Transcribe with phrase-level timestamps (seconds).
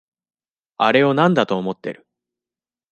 [0.79, 2.07] あれをなんだと思ってる？